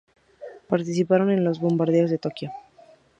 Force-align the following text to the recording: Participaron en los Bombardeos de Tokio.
Participaron 0.67 1.29
en 1.29 1.43
los 1.43 1.59
Bombardeos 1.59 2.09
de 2.09 2.17
Tokio. 2.17 2.49